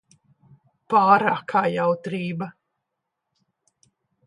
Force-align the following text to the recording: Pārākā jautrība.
Pārākā 0.93 1.61
jautrība. 1.75 2.49